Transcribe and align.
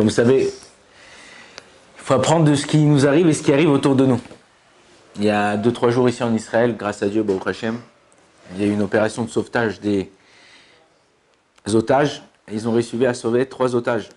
Comme 0.00 0.08
vous 0.08 0.14
savez, 0.14 0.44
il 0.44 2.02
faut 2.02 2.14
apprendre 2.14 2.46
de 2.46 2.54
ce 2.54 2.64
qui 2.64 2.78
nous 2.78 3.06
arrive 3.06 3.28
et 3.28 3.34
ce 3.34 3.42
qui 3.42 3.52
arrive 3.52 3.68
autour 3.68 3.96
de 3.96 4.06
nous. 4.06 4.18
Il 5.16 5.24
y 5.24 5.28
a 5.28 5.58
2-3 5.58 5.90
jours 5.90 6.08
ici 6.08 6.22
en 6.22 6.34
Israël, 6.34 6.74
grâce 6.74 7.02
à 7.02 7.08
Dieu, 7.10 7.22
Baruch 7.22 7.46
Hashem, 7.46 7.78
il 8.54 8.62
y 8.62 8.64
a 8.64 8.66
eu 8.66 8.72
une 8.72 8.80
opération 8.80 9.24
de 9.24 9.28
sauvetage 9.28 9.78
des 9.78 10.10
otages. 11.74 12.22
Ils 12.50 12.66
ont 12.66 12.72
réussi 12.72 13.04
à 13.04 13.12
sauver 13.12 13.44
trois 13.44 13.74
otages. 13.74 14.08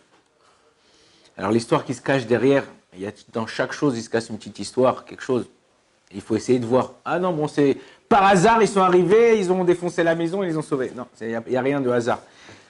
Alors 1.37 1.51
l'histoire 1.51 1.83
qui 1.83 1.93
se 1.93 2.01
cache 2.01 2.27
derrière, 2.27 2.63
il 2.95 3.01
y 3.01 3.05
a, 3.05 3.11
dans 3.33 3.45
chaque 3.45 3.73
chose, 3.73 3.97
il 3.97 4.03
se 4.03 4.09
cache 4.09 4.29
une 4.29 4.37
petite 4.37 4.59
histoire, 4.59 5.03
quelque 5.03 5.23
chose. 5.23 5.47
il 6.15 6.21
faut 6.21 6.37
essayer 6.37 6.59
de 6.59 6.65
voir. 6.65 6.93
Ah 7.03 7.19
non, 7.19 7.33
bon, 7.33 7.49
c'est 7.49 7.77
par 8.07 8.23
hasard, 8.23 8.61
ils 8.61 8.69
sont 8.69 8.79
arrivés, 8.79 9.37
ils 9.37 9.51
ont 9.51 9.65
défoncé 9.65 10.01
la 10.01 10.15
maison, 10.15 10.43
ils 10.43 10.57
ont 10.57 10.61
sauvés. 10.61 10.93
Non, 10.95 11.07
il 11.19 11.41
n'y 11.49 11.57
a, 11.57 11.61
rien 11.61 11.81
de 11.81 11.89
hasard. 11.89 12.21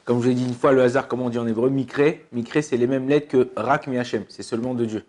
Comme 0.05 0.19
je 0.19 0.25
vous 0.25 0.31
ai 0.31 0.33
dit 0.33 0.45
une 0.45 0.53
fois, 0.53 0.73
le 0.73 0.81
hasard, 0.81 1.07
comment 1.07 1.25
on 1.25 1.29
dit 1.29 1.39
en 1.39 1.47
hébreu, 1.47 1.69
Mikré. 1.69 2.25
Mikré, 2.33 2.61
c'est 2.61 2.75
les 2.75 2.87
mêmes 2.87 3.07
lettres 3.07 3.29
que 3.29 3.49
Rak 3.55 3.87
Miachem, 3.87 4.25
c'est 4.27 4.43
seulement 4.43 4.73
de 4.73 4.85
Dieu. 4.85 5.05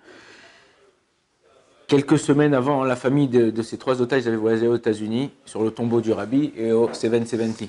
Quelques 1.89 2.19
semaines 2.19 2.55
avant, 2.55 2.85
la 2.85 2.97
famille 2.97 3.29
de, 3.29 3.62
ces 3.62 3.77
trois 3.77 4.01
otages 4.01 4.27
avait 4.27 4.37
voyagé 4.37 4.69
aux 4.69 4.77
États-Unis, 4.77 5.33
sur 5.45 5.62
le 5.62 5.71
tombeau 5.71 6.01
du 6.01 6.12
Rabbi 6.12 6.52
et 6.57 6.73
au 6.73 6.88
770, 6.93 7.69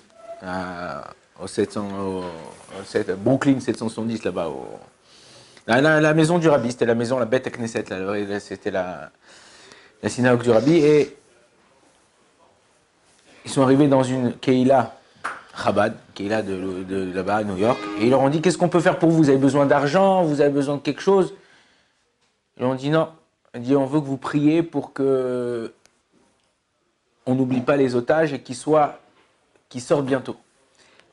au, 1.42 1.48
700, 1.48 1.88
au, 2.00 2.24
Brooklyn 3.18 3.60
770 3.60 4.24
là-bas. 4.24 4.52
La, 5.68 5.82
la, 5.82 6.14
maison 6.14 6.38
du 6.38 6.48
Rabbi, 6.48 6.72
c'était 6.72 6.86
la 6.86 6.96
maison, 6.96 7.18
la 7.18 7.26
bête 7.26 7.50
Knesset, 7.52 7.86
c'était 8.40 8.72
la, 8.72 9.12
la 10.02 10.10
synagogue 10.10 10.44
du 10.44 10.52
Rabbi. 10.52 10.76
Et 10.78 11.16
ils 13.44 13.52
sont 13.52 13.64
arrivés 13.64 13.88
dans 13.88 14.04
une 14.04 14.34
Keila 14.34 14.95
Chabad, 15.58 15.96
Keila 16.14 16.42
de, 16.42 16.84
de, 16.84 17.14
là-bas 17.14 17.38
à 17.38 17.44
New 17.44 17.58
York, 17.58 17.80
et 18.00 18.06
ils 18.06 18.10
leur 18.10 18.22
ont 18.22 18.30
dit 18.30 18.42
Qu'est-ce 18.42 18.58
qu'on 18.58 18.70
peut 18.70 18.80
faire 18.80 19.00
pour 19.00 19.10
vous? 19.10 19.18
Vous 19.18 19.30
avez 19.30 19.38
besoin 19.38 19.66
d'argent? 19.66 20.24
Vous 20.24 20.42
avez 20.42 20.50
besoin 20.52 20.76
de 20.76 20.82
quelque 20.82 21.02
chose? 21.02 21.34
Ils 22.60 22.66
ont 22.66 22.76
dit 22.76 22.90
Non. 22.90 23.10
Ils 23.54 23.60
ont 23.60 23.64
dit 23.64 23.76
On 23.76 23.86
veut 23.86 24.02
que 24.02 24.06
vous 24.06 24.18
priez 24.18 24.64
pour 24.64 24.94
que 24.94 25.74
on 27.26 27.36
n'oublie 27.36 27.62
pas 27.62 27.76
les 27.76 27.96
otages 27.96 28.34
et 28.34 28.42
qu'ils 28.42 28.56
soient, 28.56 29.00
qu'ils 29.70 29.82
sortent 29.82 30.06
bientôt. 30.06 30.36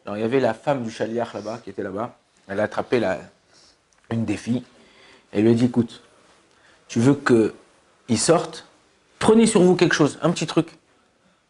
Alors 0.05 0.19
il 0.19 0.21
y 0.21 0.25
avait 0.25 0.41
la 0.41 0.53
femme 0.53 0.83
du 0.83 0.91
chaliach 0.91 1.33
là-bas, 1.35 1.61
qui 1.63 1.71
était 1.71 1.83
là-bas. 1.83 2.17
Elle 2.49 2.61
a 2.61 2.65
attrapé 2.65 3.01
la, 3.01 3.19
une 4.11 4.25
des 4.25 4.37
filles. 4.37 4.65
Elle 5.33 5.45
lui 5.45 5.53
a 5.53 5.55
dit 5.55 5.67
Écoute, 5.67 6.03
tu 6.89 7.01
veux 7.01 7.15
qu'ils 7.15 8.19
sortent? 8.19 8.67
Prenez 9.19 9.47
sur 9.47 9.63
vous 9.63 9.77
quelque 9.77 9.95
chose, 9.95 10.19
un 10.21 10.31
petit 10.31 10.47
truc 10.47 10.77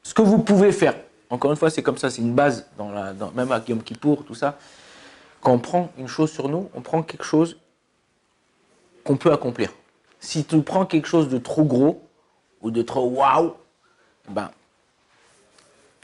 ce 0.02 0.14
que 0.14 0.22
vous 0.22 0.38
pouvez 0.38 0.72
faire. 0.72 0.94
Encore 1.32 1.50
une 1.50 1.56
fois, 1.56 1.70
c'est 1.70 1.82
comme 1.82 1.96
ça, 1.96 2.10
c'est 2.10 2.20
une 2.20 2.34
base, 2.34 2.66
même 3.34 3.52
à 3.52 3.60
Guillaume 3.60 3.82
Kippour, 3.82 4.22
tout 4.26 4.34
ça. 4.34 4.58
Quand 5.40 5.52
on 5.52 5.58
prend 5.58 5.90
une 5.96 6.06
chose 6.06 6.30
sur 6.30 6.50
nous, 6.50 6.68
on 6.74 6.82
prend 6.82 7.02
quelque 7.02 7.24
chose 7.24 7.56
qu'on 9.02 9.16
peut 9.16 9.32
accomplir. 9.32 9.72
Si 10.20 10.44
tu 10.44 10.60
prends 10.60 10.84
quelque 10.84 11.08
chose 11.08 11.30
de 11.30 11.38
trop 11.38 11.64
gros 11.64 12.06
ou 12.60 12.70
de 12.70 12.82
trop 12.82 13.08
waouh, 13.08 13.54
ben, 14.28 14.50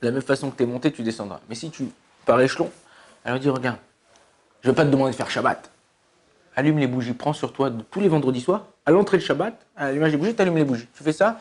de 0.00 0.06
la 0.06 0.12
même 0.12 0.22
façon 0.22 0.50
que 0.50 0.56
tu 0.56 0.62
es 0.62 0.66
monté, 0.66 0.90
tu 0.92 1.02
descendras. 1.02 1.40
Mais 1.50 1.54
si 1.54 1.70
tu, 1.70 1.90
par 2.24 2.40
échelon, 2.40 2.70
elle 3.22 3.38
dit 3.38 3.50
Regarde, 3.50 3.76
je 4.62 4.68
ne 4.68 4.72
vais 4.72 4.76
pas 4.76 4.86
te 4.86 4.90
demander 4.90 5.10
de 5.10 5.16
faire 5.16 5.30
Shabbat. 5.30 5.70
Allume 6.56 6.78
les 6.78 6.86
bougies, 6.86 7.12
prends 7.12 7.34
sur 7.34 7.52
toi 7.52 7.70
tous 7.90 8.00
les 8.00 8.08
vendredis 8.08 8.40
soirs, 8.40 8.64
à 8.86 8.92
l'entrée 8.92 9.18
de 9.18 9.22
Shabbat, 9.22 9.54
à 9.76 9.92
l'image 9.92 10.12
des 10.12 10.16
bougies, 10.16 10.34
tu 10.34 10.40
allumes 10.40 10.56
les 10.56 10.64
bougies. 10.64 10.88
Tu 10.96 11.04
fais 11.04 11.12
ça, 11.12 11.38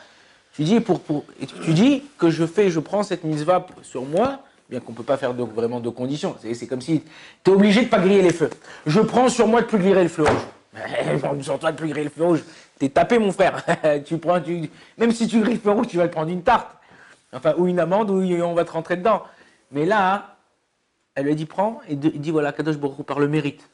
tu 0.57 1.73
dis, 1.73 2.03
que 2.17 2.29
je 2.29 2.45
fais, 2.45 2.69
je 2.71 2.79
prends 2.79 3.03
cette 3.03 3.23
mitzvah 3.23 3.65
sur 3.83 4.03
moi, 4.05 4.39
bien 4.69 4.79
qu'on 4.79 4.91
ne 4.91 4.97
peut 4.97 5.03
pas 5.03 5.17
faire 5.17 5.33
vraiment 5.33 5.79
de 5.79 5.89
conditions. 5.89 6.35
C'est 6.41 6.67
comme 6.67 6.81
si 6.81 7.03
tu 7.43 7.51
es 7.51 7.53
obligé 7.53 7.81
de 7.81 7.85
ne 7.85 7.91
pas 7.91 7.99
griller 7.99 8.23
les 8.23 8.33
feux. 8.33 8.49
Je 8.87 8.99
prends 8.99 9.29
sur 9.29 9.47
moi 9.47 9.61
de 9.61 9.67
plus 9.67 9.77
griller 9.77 10.03
le 10.03 10.09
feu 10.09 10.23
rouge. 10.23 10.41
sur 11.41 11.59
toi 11.59 11.71
de 11.71 11.77
plus 11.77 11.89
griller 11.89 12.05
le 12.05 12.09
feu 12.09 12.23
rouge. 12.23 12.43
T'es 12.79 12.89
tapé, 12.89 13.19
mon 13.19 13.31
frère. 13.31 13.63
tu 14.05 14.17
prends, 14.17 14.41
même 14.97 15.11
si 15.11 15.27
tu 15.27 15.41
grilles 15.41 15.55
le 15.55 15.59
feu 15.59 15.71
rouge, 15.71 15.87
tu 15.87 15.97
vas 15.97 16.07
te 16.07 16.13
prendre 16.13 16.31
une 16.31 16.43
tarte. 16.43 16.69
Enfin, 17.31 17.53
ou 17.57 17.67
une 17.67 17.79
amende, 17.79 18.09
ou 18.09 18.21
on 18.21 18.53
va 18.55 18.65
te 18.65 18.71
rentrer 18.71 18.97
dedans. 18.97 19.23
Mais 19.71 19.85
là, 19.85 20.37
elle 21.13 21.25
lui 21.25 21.35
dit 21.35 21.45
prends, 21.45 21.81
et 21.87 21.95
dit 21.95 22.31
voilà, 22.31 22.51
Kadosh 22.51 22.77
par 23.05 23.19
le 23.19 23.27
mérite 23.27 23.67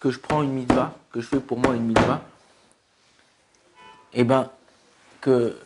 que 0.00 0.10
je 0.10 0.18
prends 0.18 0.42
une 0.42 0.52
mitzvah, 0.52 0.94
que 1.12 1.20
je 1.20 1.26
fais 1.26 1.40
pour 1.40 1.58
moi 1.58 1.76
une 1.76 1.84
mitzvah, 1.84 2.22
et 4.12 4.20
eh 4.20 4.24
ben, 4.24 4.48
que 5.20 5.56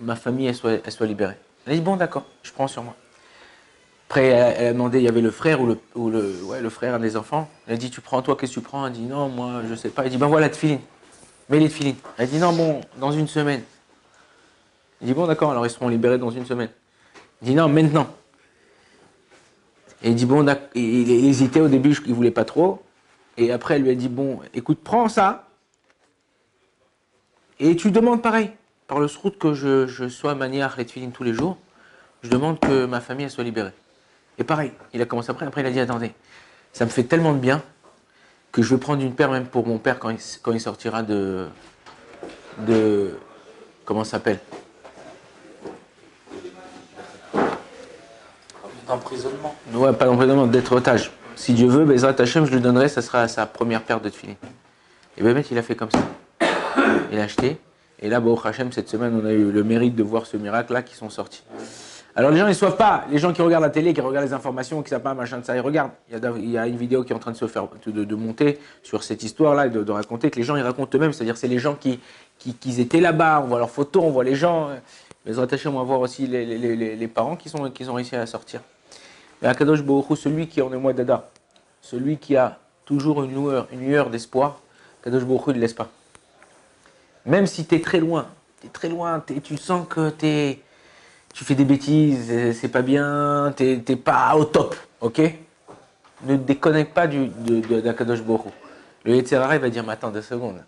ma 0.00 0.16
famille 0.16 0.46
elle 0.46 0.54
soit, 0.54 1.06
libérée. 1.06 1.36
Elle 1.66 1.74
a 1.74 1.76
dit 1.76 1.82
bon 1.82 1.96
d'accord, 1.96 2.24
je 2.42 2.52
prends 2.52 2.68
sur 2.68 2.82
moi. 2.82 2.96
Après, 4.08 4.26
elle, 4.26 4.66
a 4.66 4.72
demandé, 4.72 4.98
il 4.98 5.04
y 5.04 5.08
avait 5.08 5.20
le 5.20 5.30
frère 5.30 5.60
ou 5.60 5.66
le, 5.66 5.78
le, 6.60 6.70
frère, 6.70 6.98
des 6.98 7.16
enfants. 7.16 7.48
Elle 7.68 7.74
a 7.74 7.76
dit 7.76 7.90
tu 7.90 8.00
prends 8.00 8.22
toi, 8.22 8.36
qu'est-ce 8.36 8.54
que 8.54 8.60
tu 8.60 8.64
prends? 8.64 8.86
Elle 8.86 8.92
dit 8.92 9.02
non, 9.02 9.28
moi 9.28 9.62
je 9.68 9.74
sais 9.74 9.90
pas. 9.90 10.04
Elle 10.04 10.10
dit 10.10 10.16
ben 10.16 10.26
voilà, 10.26 10.48
tefilin. 10.48 10.78
Mets 11.48 11.60
les 11.60 11.68
tefilin. 11.68 11.94
Elle 12.18 12.28
dit 12.28 12.38
non, 12.38 12.52
bon, 12.52 12.80
dans 12.98 13.12
une 13.12 13.28
semaine. 13.28 13.62
Il 15.00 15.06
dit 15.06 15.14
bon 15.14 15.26
d'accord, 15.26 15.52
alors 15.52 15.64
ils 15.64 15.70
seront 15.70 15.88
libérés 15.88 16.18
dans 16.18 16.30
une 16.30 16.44
semaine. 16.44 16.70
Il 17.42 17.48
dit 17.48 17.54
non, 17.54 17.68
maintenant. 17.68 18.08
Et 20.02 20.08
il 20.10 20.14
dit 20.14 20.26
bon, 20.26 20.44
il, 20.74 21.08
il 21.08 21.26
hésitait 21.26 21.60
au 21.60 21.68
début, 21.68 21.96
il 22.06 22.14
voulait 22.14 22.30
pas 22.30 22.44
trop. 22.44 22.82
Et 23.36 23.52
après, 23.52 23.76
elle 23.76 23.82
lui 23.82 23.90
a 23.90 23.94
dit 23.94 24.08
bon, 24.08 24.40
écoute, 24.54 24.80
prends 24.82 25.08
ça. 25.08 25.46
Et 27.60 27.76
tu 27.76 27.90
demandes 27.90 28.22
pareil 28.22 28.50
par 28.90 28.98
le 28.98 29.06
srout 29.06 29.38
que 29.38 29.54
je, 29.54 29.86
je 29.86 30.08
sois 30.08 30.34
manière 30.34 30.74
les 30.76 30.84
filines 30.84 31.12
tous 31.12 31.22
les 31.22 31.32
jours, 31.32 31.56
je 32.24 32.28
demande 32.28 32.58
que 32.58 32.86
ma 32.86 33.00
famille 33.00 33.30
soit 33.30 33.44
libérée. 33.44 33.70
Et 34.36 34.42
pareil, 34.42 34.72
il 34.92 35.00
a 35.00 35.04
commencé 35.04 35.30
après, 35.30 35.46
après 35.46 35.60
il 35.60 35.66
a 35.68 35.70
dit 35.70 35.78
attendez, 35.78 36.12
ça 36.72 36.86
me 36.86 36.90
fait 36.90 37.04
tellement 37.04 37.32
de 37.32 37.38
bien 37.38 37.62
que 38.50 38.62
je 38.62 38.74
vais 38.74 38.80
prendre 38.80 39.00
une 39.00 39.14
paire 39.14 39.30
même 39.30 39.46
pour 39.46 39.64
mon 39.64 39.78
père 39.78 40.00
quand 40.00 40.10
il, 40.10 40.18
quand 40.42 40.50
il 40.50 40.60
sortira 40.60 41.04
de. 41.04 41.46
de. 42.66 43.16
comment 43.84 44.02
ça 44.02 44.12
s'appelle? 44.12 44.40
D'emprisonnement. 48.88 49.54
Ouais, 49.72 49.92
pas 49.92 50.06
d'emprisonnement, 50.06 50.48
d'être 50.48 50.72
otage. 50.72 51.12
Si 51.36 51.54
Dieu 51.54 51.68
veut, 51.68 51.84
Bezrat 51.84 52.16
Hashem, 52.18 52.44
je 52.44 52.54
lui 52.54 52.60
donnerai, 52.60 52.88
ça 52.88 53.02
sera 53.02 53.28
sa 53.28 53.46
première 53.46 53.84
paire 53.84 54.00
de 54.00 54.10
filines. 54.10 54.34
Et 55.16 55.22
bien, 55.22 55.40
il 55.48 55.58
a 55.58 55.62
fait 55.62 55.76
comme 55.76 55.90
ça. 55.92 56.00
Il 57.12 57.20
a 57.20 57.22
acheté, 57.22 57.60
et 58.02 58.08
là, 58.08 58.20
au 58.20 58.38
Hachem, 58.42 58.72
cette 58.72 58.88
semaine, 58.88 59.18
on 59.22 59.26
a 59.26 59.32
eu 59.32 59.50
le 59.50 59.62
mérite 59.62 59.94
de 59.94 60.02
voir 60.02 60.26
ce 60.26 60.36
miracle-là 60.36 60.82
qui 60.82 60.94
sont 60.94 61.10
sortis. 61.10 61.42
Alors 62.16 62.30
les 62.30 62.38
gens, 62.38 62.46
ils 62.46 62.50
ne 62.50 62.54
savent 62.54 62.76
pas. 62.76 63.04
Les 63.10 63.18
gens 63.18 63.32
qui 63.32 63.42
regardent 63.42 63.62
la 63.62 63.70
télé, 63.70 63.92
qui 63.92 64.00
regardent 64.00 64.26
les 64.26 64.32
informations, 64.32 64.78
qui 64.82 64.86
ne 64.86 64.90
savent 64.90 65.02
pas 65.02 65.14
machin 65.14 65.38
de 65.38 65.44
ça, 65.44 65.54
ils 65.54 65.60
regardent. 65.60 65.92
Il 66.10 66.50
y, 66.50 66.58
a, 66.58 66.66
une 66.66 66.76
vidéo 66.76 67.04
qui 67.04 67.12
est 67.12 67.16
en 67.16 67.20
train 67.20 67.30
de 67.30 67.36
se 67.36 67.46
faire, 67.46 67.68
de, 67.86 68.14
monter 68.14 68.58
sur 68.82 69.04
cette 69.04 69.22
histoire-là, 69.22 69.68
de, 69.68 69.92
raconter 69.92 70.30
que 70.30 70.36
les 70.36 70.42
gens, 70.42 70.56
ils 70.56 70.62
racontent 70.62 70.96
eux-mêmes. 70.96 71.12
C'est-à-dire, 71.12 71.36
c'est 71.36 71.46
les 71.46 71.58
gens 71.58 71.74
qui, 71.74 72.00
qui, 72.38 72.80
étaient 72.80 73.00
là-bas. 73.00 73.42
On 73.44 73.48
voit 73.48 73.58
leurs 73.58 73.70
photos, 73.70 74.02
on 74.02 74.10
voit 74.10 74.24
les 74.24 74.34
gens. 74.34 74.70
Mais 75.24 75.38
attachés, 75.38 75.68
on 75.68 75.78
va 75.78 75.84
voir 75.84 76.00
aussi 76.00 76.26
les, 76.26 76.44
les, 76.46 76.96
les, 76.96 77.08
parents 77.08 77.36
qui, 77.36 77.48
sont, 77.48 77.70
qui 77.70 77.88
ont 77.88 77.94
réussi 77.94 78.16
à 78.16 78.26
sortir. 78.26 78.60
Mais 79.40 79.48
Akadosh 79.48 79.82
Baruch 79.82 80.18
celui 80.18 80.48
qui 80.48 80.62
en 80.62 80.72
est 80.72 80.78
moi 80.78 80.92
d'Ada, 80.92 81.28
celui 81.80 82.16
qui 82.16 82.36
a 82.36 82.58
toujours 82.86 83.22
une 83.22 83.32
lueur, 83.32 83.68
une 83.72 83.80
lueur 83.80 84.10
d'espoir, 84.10 84.60
Akadosh 85.02 85.22
il 85.48 85.54
ne 85.54 85.60
laisse 85.60 85.74
pas. 85.74 85.90
Même 87.26 87.46
si 87.46 87.66
tu 87.66 87.74
es 87.74 87.80
très 87.80 88.00
loin, 88.00 88.28
tu 88.60 88.68
très 88.68 88.88
loin, 88.88 89.22
tu 89.42 89.56
sens 89.56 89.86
que 89.88 90.10
tu 90.10 91.44
fais 91.44 91.54
des 91.54 91.64
bêtises, 91.64 92.28
euh, 92.30 92.52
c'est 92.52 92.68
pas 92.68 92.82
bien, 92.82 93.52
tu 93.56 93.82
n'es 93.86 93.96
pas 93.96 94.34
au 94.36 94.44
top, 94.44 94.74
ok? 95.00 95.20
Ne 96.24 96.36
déconnecte 96.36 96.92
pas 96.92 97.06
du, 97.06 97.28
d'Akadosh 97.28 98.22
Boro. 98.22 98.50
Le 99.04 99.14
Yetzirah 99.14 99.58
va 99.58 99.70
dire, 99.70 99.84
mais 99.84 99.92
attends 99.92 100.10
deux 100.10 100.22
secondes. 100.22 100.62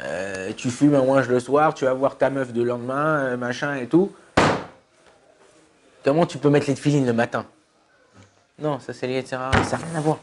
Euh, 0.00 0.52
tu 0.56 0.70
fumes 0.70 0.94
un 0.94 1.00
ouinge 1.00 1.28
le 1.28 1.40
soir, 1.40 1.74
tu 1.74 1.84
vas 1.84 1.94
voir 1.94 2.18
ta 2.18 2.30
meuf 2.30 2.52
de 2.52 2.62
lendemain, 2.62 3.18
euh, 3.20 3.36
machin 3.36 3.76
et 3.76 3.86
tout. 3.86 4.12
Comment 6.04 6.26
tu 6.26 6.38
peux 6.38 6.50
mettre 6.50 6.68
les 6.68 6.76
filines 6.76 7.06
le 7.06 7.12
matin? 7.12 7.46
Non, 8.58 8.80
ça 8.80 8.92
c'est 8.92 9.06
le 9.06 9.14
Yetzirah, 9.14 9.50
ça 9.64 9.78
n'a 9.78 9.84
rien 9.86 9.96
à 9.96 10.00
voir. 10.00 10.18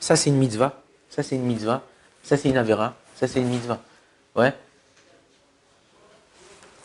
Ça 0.00 0.16
c'est 0.16 0.30
une 0.30 0.36
mitzvah, 0.36 0.80
ça 1.08 1.22
c'est 1.22 1.36
une 1.36 1.44
mitzvah, 1.44 1.82
ça 2.22 2.36
c'est 2.36 2.48
une 2.48 2.56
avera, 2.56 2.94
ça 3.14 3.26
c'est 3.26 3.40
une 3.40 3.48
mitzvah. 3.48 3.80
Ouais? 4.34 4.54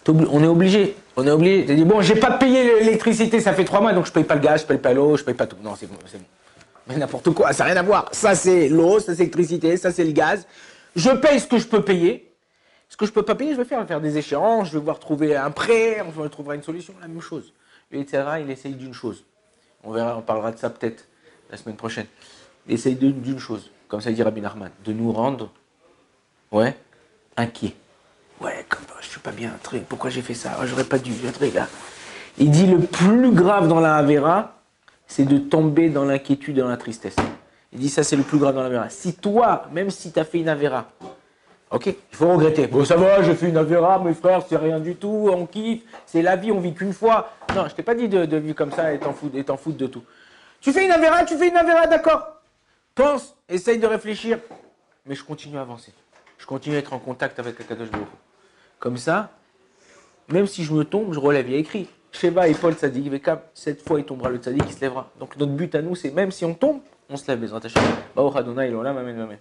On 0.08 0.44
est 0.44 0.48
obligé. 0.48 0.96
On 1.16 1.26
est 1.28 1.32
obligé. 1.32 1.66
Tu 1.66 1.76
dis, 1.76 1.86
bon, 1.86 2.02
j'ai 2.02 2.16
pas 2.16 2.32
payé 2.32 2.80
l'électricité, 2.80 3.40
ça 3.40 3.54
fait 3.54 3.66
trois 3.66 3.82
mois, 3.82 3.94
donc 3.94 4.06
je 4.06 4.12
paye 4.12 4.24
pas 4.24 4.36
le 4.36 4.42
gaz, 4.42 4.62
je 4.62 4.66
paye 4.66 4.78
pas 4.78 4.94
l'eau, 4.94 5.18
je 5.18 5.24
paye 5.24 5.34
pas 5.34 5.48
tout. 5.48 5.58
Non, 5.64 5.76
c'est 5.76 5.88
bon. 5.88 5.96
Mais 6.88 6.98
n'importe 6.98 7.30
quoi, 7.32 7.54
ça 7.54 7.64
n'a 7.64 7.74
rien 7.74 7.80
à 7.80 7.84
voir. 7.84 8.10
Ça, 8.12 8.36
c'est 8.36 8.70
l'eau, 8.70 9.00
ça, 9.00 9.14
c'est 9.14 9.20
l'électricité, 9.20 9.78
ça, 9.78 9.92
c'est 9.92 10.04
le 10.04 10.12
gaz. 10.12 10.48
Je 10.96 11.10
paye 11.12 11.40
ce 11.40 11.48
que 11.48 11.58
je 11.58 11.68
peux 11.68 11.84
payer. 11.84 12.32
Ce 12.90 12.98
que 12.98 13.06
je 13.06 13.12
peux 13.12 13.24
pas 13.24 13.36
payer, 13.36 13.54
je 13.54 13.62
vais 13.62 13.64
faire, 13.64 14.02
des 14.02 14.18
échéances, 14.18 14.68
je 14.68 14.74
vais 14.78 14.84
voir 14.84 15.00
trouver 15.00 15.36
un 15.36 15.50
prêt, 15.50 16.02
on 16.02 16.28
trouvera 16.28 16.56
une 16.56 16.64
solution, 16.64 16.94
la 17.00 17.08
même 17.08 17.22
chose. 17.22 17.54
Le 17.90 18.00
il 18.00 18.52
essaye 18.52 18.74
d'une 18.74 18.94
chose. 18.94 19.24
On 19.84 19.92
verra, 19.92 20.18
on 20.18 20.22
parlera 20.22 20.52
de 20.52 20.58
ça 20.58 20.70
peut-être 20.70 21.08
la 21.50 21.58
semaine 21.58 21.76
prochaine. 21.76 22.06
Il 22.68 22.74
essaye 22.74 22.96
d'une 22.96 23.40
chose, 23.40 23.72
comme 23.88 24.02
ça 24.02 24.12
dit 24.12 24.22
Rabbi 24.22 24.42
Nachman, 24.42 24.72
de 24.84 24.94
nous 24.94 25.12
rendre, 25.12 25.52
ouais, 26.52 26.76
inquiets. 27.38 27.76
Ouais, 28.40 28.66
comme 28.70 28.84
je 29.02 29.08
suis 29.08 29.11
pas 29.22 29.32
bien, 29.32 29.52
truc, 29.64 29.84
pourquoi 29.88 30.10
j'ai 30.10 30.22
fait 30.22 30.34
ça? 30.34 30.58
Oh, 30.60 30.66
J'aurais 30.66 30.84
pas 30.84 30.98
dû, 30.98 31.14
un 31.28 31.32
truc 31.32 31.54
là. 31.54 31.68
Il 32.38 32.52
dit 32.52 32.68
le 32.68 32.80
plus 32.80 33.32
grave 33.32 33.68
dans 33.68 33.80
la 33.80 33.96
Avera, 33.96 34.56
c'est 35.08 35.26
de 35.26 35.38
tomber 35.38 35.90
dans 35.90 36.06
l'inquiétude 36.06 36.58
et 36.58 36.62
dans 36.62 36.70
la 36.70 36.78
tristesse. 36.78 37.16
Il 37.74 37.80
dit 37.80 37.90
ça 37.90 38.04
c'est 38.04 38.16
le 38.16 38.24
plus 38.24 38.38
grave 38.38 38.56
dans 38.56 38.62
la 38.62 38.68
Avera. 38.68 38.90
Si 38.90 39.16
toi, 39.16 39.64
même 39.72 39.90
si 39.90 40.12
tu 40.12 40.20
as 40.20 40.26
fait 40.26 40.40
une 40.40 40.50
Avera, 40.50 40.90
ok, 41.70 41.88
il 41.88 42.16
faut 42.16 42.30
regretter. 42.30 42.68
Bon 42.68 42.86
ça 42.86 42.96
va, 42.96 43.22
j'ai 43.22 43.36
fait 43.36 43.50
une 43.50 43.58
Avera, 43.58 44.00
mes 44.00 44.14
frères, 44.14 44.44
c'est 44.48 44.58
rien 44.58 44.80
du 44.80 44.96
tout, 44.96 45.30
on 45.32 45.46
kiffe, 45.46 45.84
c'est 46.06 46.22
la 46.22 46.36
vie, 46.36 46.52
on 46.52 46.60
vit 46.60 46.74
qu'une 46.74 46.94
fois. 46.94 47.32
Non, 47.56 47.68
je 47.68 47.76
t'ai 47.76 47.84
pas 47.84 47.96
dit 47.96 48.08
de, 48.08 48.38
vivre 48.38 48.56
comme 48.56 48.72
ça 48.72 48.94
et 48.94 49.00
t'en 49.00 49.14
foutre, 49.14 49.78
de 49.78 49.88
tout. 49.88 50.04
Tu 50.62 50.72
fais 50.72 50.86
une 50.86 50.92
Avera, 50.92 51.26
tu 51.26 51.38
fais 51.38 51.50
une 51.50 51.58
Avera, 51.58 51.88
d'accord. 51.88 52.42
Pense, 52.96 53.36
essaye 53.50 53.80
de 53.80 53.88
réfléchir, 53.88 54.40
mais 55.06 55.16
je 55.16 55.24
continue 55.24 55.58
à 55.58 55.62
avancer. 55.62 55.94
Je 56.38 56.46
continue 56.46 56.76
à 56.76 56.80
être 56.80 56.94
en 56.94 57.00
contact 57.00 57.40
avec 57.40 57.60
la 57.60 57.66
Kadosh 57.66 57.90
Baruch. 57.90 58.08
Comme 58.82 58.98
ça, 58.98 59.30
même 60.28 60.48
si 60.48 60.64
je 60.64 60.74
me 60.74 60.84
tombe, 60.84 61.14
je 61.14 61.20
relève. 61.20 61.48
Il 61.48 61.54
y 61.54 61.56
a 61.56 61.60
écrit 61.60 61.88
Sheba 62.12 62.48
et 62.48 62.56
Paul 62.56 62.74
Tzadik 62.74 63.10
Vekam, 63.10 63.40
cette 63.54 63.88
fois 63.88 64.00
il 64.00 64.06
tombera 64.06 64.32
le 64.32 64.38
Tzadik, 64.38 64.64
il 64.66 64.74
se 64.74 64.82
lèvera. 64.82 65.12
Donc 65.20 65.38
notre 65.38 65.52
but 65.52 65.76
à 65.76 65.84
nous, 65.84 65.94
c'est 65.96 66.10
même 66.10 66.32
si 66.32 66.44
on 66.46 66.56
tombe, 66.56 66.82
on 67.08 67.16
se 67.16 67.28
lève, 67.28 67.40
les 67.40 67.54
Amen. 69.22 69.38